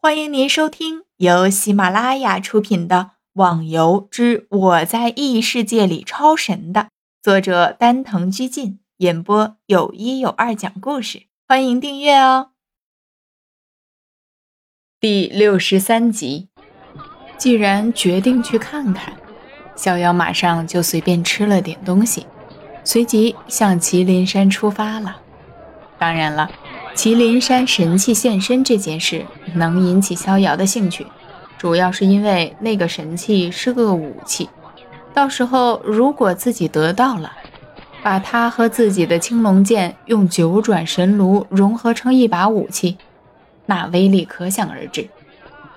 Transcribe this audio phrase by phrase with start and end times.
[0.00, 2.96] 欢迎您收听由喜马拉雅出品的
[3.32, 6.90] 《网游之我在异世界里超神》的
[7.20, 11.24] 作者丹藤居进演播，有一有二讲故事。
[11.48, 12.50] 欢迎订阅哦。
[15.00, 16.48] 第六十三集，
[17.36, 19.16] 既然决定去看看，
[19.74, 22.24] 逍遥马上就随便吃了点东西，
[22.84, 25.20] 随即向麒麟山出发了。
[25.98, 26.48] 当然了。
[26.94, 29.24] 麒麟山神器现身这件事
[29.54, 31.06] 能引起逍遥的兴趣，
[31.56, 34.48] 主要是因为那个神器是个武器。
[35.14, 37.32] 到时候如果自己得到了，
[38.02, 42.98] 把它和自己的青龙剑用九转神炉融合成一把武器，
[43.66, 45.08] 那威力可想而知。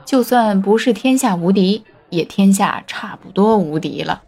[0.05, 4.23] 就算不是天下无敌，也天下差不多无敌了。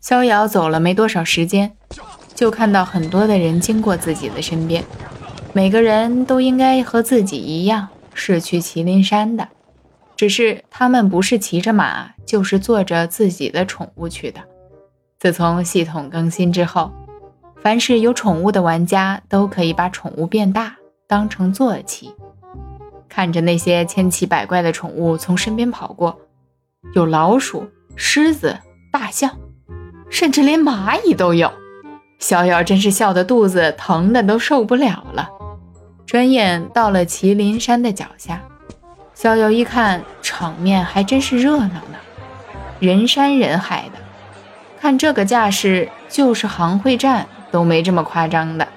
[0.00, 1.72] 逍遥走了没多少时间，
[2.34, 4.84] 就看到很多的人经过自己的身边。
[5.54, 9.48] 每个人都应该和自己一样是去麒麟山的，
[10.16, 14.40] 只是他们不是骑着马，就是坐着自己的宠物去的。
[15.18, 16.90] 自从系统更新之后，
[17.60, 20.74] 凡是有宠物的玩家都可以把宠物变大，
[21.06, 22.10] 当成坐骑。
[23.08, 26.18] 看着那些千奇百怪的宠物从身边跑过，
[26.94, 28.56] 有老鼠、狮子、
[28.90, 29.30] 大象，
[30.08, 31.52] 甚至连蚂蚁都有。
[32.18, 35.28] 逍遥真是笑得肚子疼的都受不了了。
[36.12, 38.38] 转眼到了麒麟山的脚下，
[39.14, 41.96] 逍遥一看，场面还真是热闹呢，
[42.80, 43.98] 人山人海的。
[44.78, 48.68] 看这个架势，就是行会战都没这么夸张的。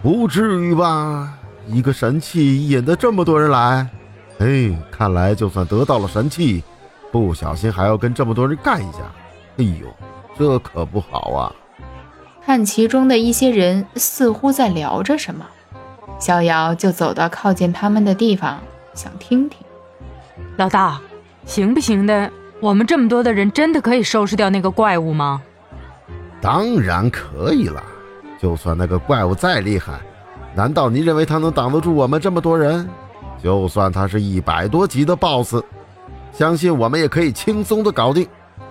[0.00, 1.34] 不至于吧？
[1.66, 3.86] 一个神器引得这么多人来？
[4.38, 6.64] 哎，看来就算得到了神器，
[7.12, 9.00] 不小心还要跟这么多人干一架。
[9.58, 9.86] 哎呦，
[10.38, 11.52] 这可不好啊！
[12.42, 15.44] 看其中的一些人似乎在聊着什么。
[16.18, 18.58] 逍遥就走到靠近他们的地方，
[18.94, 19.58] 想听听。
[20.56, 21.00] 老大，
[21.44, 22.30] 行不行的？
[22.60, 25.40] 我们这么多的人，真的可以收拾掉那个怪物吗？
[26.42, 27.82] 当然可以了。
[28.38, 30.00] 就算那个怪物再厉害，
[30.54, 32.88] 难道你认为他能挡得住我们这么多人？
[33.42, 35.62] 就算他是一百多级的 BOSS，
[36.32, 38.26] 相信我们也可以轻松的搞定。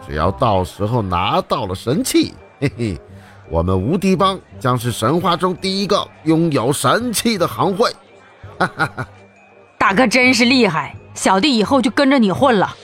[0.07, 3.01] 只要到时候拿到了神器，嘿嘿。
[3.49, 7.91] 我们无敌帮将是神话中第一个拥有神器的行会，
[8.59, 9.07] 哈哈哈！
[9.77, 12.75] 大哥真是厉害，小弟以后就跟着你混了。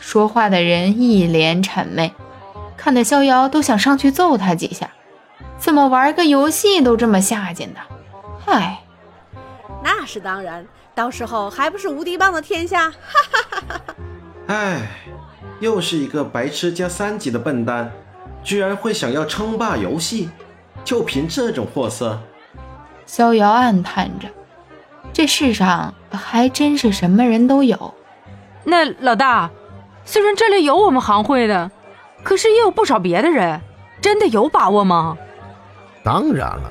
[0.00, 2.12] 说话的人一脸谄媚，
[2.76, 4.90] 看得逍遥都想上去揍他几下。
[5.58, 7.80] 怎么玩个游戏都这么下贱的？
[8.44, 8.80] 嗨，
[9.84, 12.90] 那是当然，到时候还不是无敌帮的天下？
[12.90, 12.96] 哈
[13.30, 13.94] 哈哈哈哈！
[14.48, 14.90] 哎，
[15.60, 17.92] 又是一个白痴加三级的笨蛋。
[18.42, 20.30] 居然会想要称霸游戏，
[20.84, 22.18] 就凭这种货色？
[23.06, 24.28] 逍遥暗叹着，
[25.12, 27.94] 这世上还真是什么人都有。
[28.64, 29.50] 那老大，
[30.04, 31.70] 虽然这里有我们行会的，
[32.22, 33.60] 可是也有不少别的人，
[34.00, 35.16] 真的有把握吗？
[36.02, 36.70] 当然了，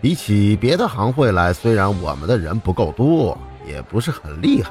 [0.00, 3.36] 比起别的行会来，虽然我们的人不够多，
[3.66, 4.70] 也不是很厉害，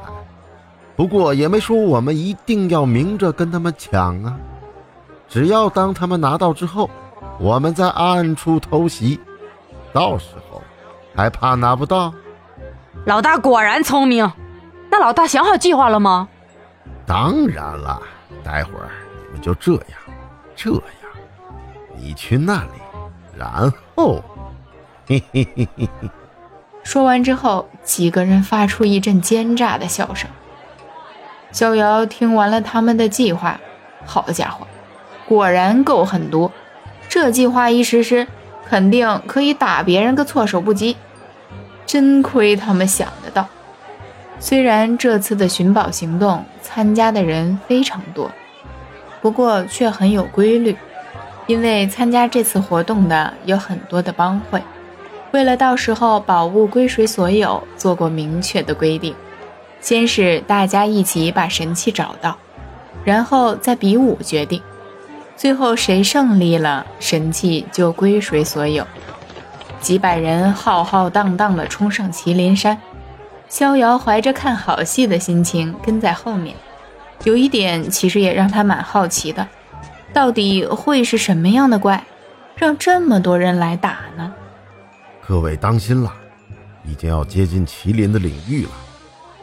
[0.96, 4.38] 不过也没说我们一定要明着跟他们抢啊。
[5.34, 6.88] 只要当他们拿到之后，
[7.40, 9.20] 我们在暗处偷袭，
[9.92, 10.62] 到时候
[11.16, 12.14] 还怕拿不到？
[13.08, 14.32] 老大果然聪明。
[14.92, 16.30] 那老大想好计划了吗？
[17.08, 18.00] 当然了，
[18.44, 18.92] 待会儿
[19.26, 19.84] 你们就这样，
[20.56, 20.84] 这样，
[21.98, 22.70] 你去那里，
[23.36, 24.24] 然后，
[25.08, 26.10] 嘿嘿嘿嘿嘿。
[26.84, 30.30] 说完之后，几个人发出一阵奸诈的笑声。
[31.52, 33.60] 逍遥听完了他们的计划，
[34.06, 34.68] 好家伙！
[35.28, 36.52] 果然够狠毒，
[37.10, 38.28] 这计划一实施，
[38.68, 40.98] 肯定可以打别人个措手不及。
[41.86, 43.48] 真亏他们想得到。
[44.40, 48.32] 虽然这次的寻宝行动参加的人非常多，
[49.22, 50.76] 不过却很有规律，
[51.46, 54.62] 因为参加这次活动的有很多的帮会，
[55.32, 59.16] 为了到时候宝物归谁所有，做过明确的规定。
[59.80, 62.38] 先是大家一起把神器找到，
[63.04, 64.62] 然后再比武决定。
[65.44, 68.88] 最后谁胜利了，神器就归谁所有。
[69.82, 72.80] 几百人浩浩荡荡地冲上麒麟山，
[73.50, 76.56] 逍遥怀着看好戏的心情跟在后面。
[77.26, 79.46] 有一点其实也让他蛮好奇的，
[80.14, 82.02] 到底会是什么样的怪，
[82.56, 84.34] 让这么多人来打呢？
[85.28, 86.10] 各位当心了，
[86.86, 88.72] 已经要接近麒麟的领域了，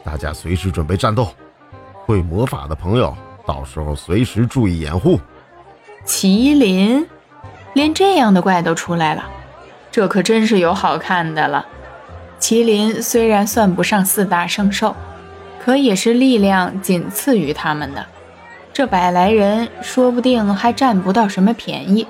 [0.03, 1.27] 大家随时准备战斗。
[1.93, 3.15] 会魔法的朋友，
[3.45, 5.19] 到时候随时注意掩护。
[6.05, 7.07] 麒麟，
[7.73, 9.23] 连这样的怪都出来了，
[9.91, 11.65] 这可真是有好看的了。
[12.39, 14.95] 麒麟虽然算不上四大圣兽，
[15.63, 18.05] 可也是力量仅次于他们的。
[18.73, 22.07] 这百来人说不定还占不到什么便宜。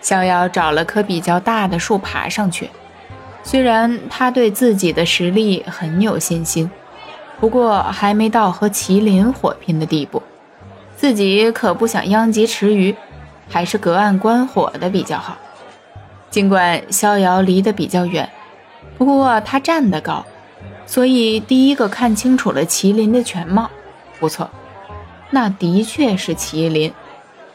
[0.00, 2.70] 逍遥找了棵比较大的树爬上去，
[3.42, 6.70] 虽然他对自己的实力很有信心，
[7.38, 10.22] 不过还没到和麒麟火拼的地步。
[11.00, 12.94] 自己可不想殃及池鱼，
[13.48, 15.34] 还是隔岸观火的比较好。
[16.28, 18.28] 尽管逍遥离得比较远，
[18.98, 20.22] 不过他站得高。
[20.84, 23.70] 所以，第一个看清楚了麒麟的全貌，
[24.18, 24.50] 不错，
[25.30, 26.92] 那的确是麒麟。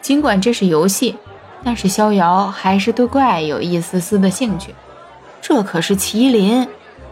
[0.02, 1.16] 尽管这是游戏，
[1.64, 4.74] 但是逍遥还是对怪有一丝丝的兴趣。
[5.40, 6.68] 这可是麒麟，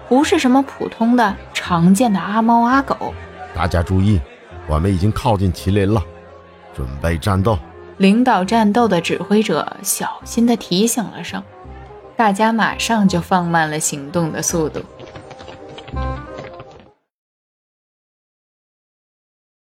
[0.10, 3.14] 不是什么普通的常见的阿猫阿狗。
[3.54, 4.20] 大家注意，
[4.66, 6.02] 我们已经靠近麒麟了，
[6.76, 7.58] 准备战斗。
[7.98, 11.44] 领导战斗的指挥者小心地提醒了声，
[12.18, 14.82] 大家马上就放慢了行动的速度。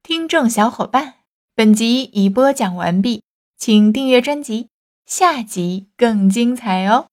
[0.03, 1.15] 听众小伙伴，
[1.55, 3.23] 本集已播讲完毕，
[3.57, 4.69] 请订阅专辑，
[5.05, 7.07] 下集更精彩哦。